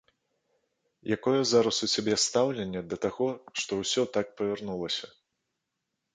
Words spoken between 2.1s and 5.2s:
стаўленне да таго, што ўсё так павярнулася?